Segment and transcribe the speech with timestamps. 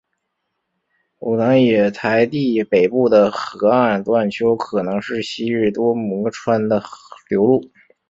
[1.19, 6.81] 武藏野台地北部的河岸段丘可能是昔日多摩川的
[7.29, 7.61] 流路。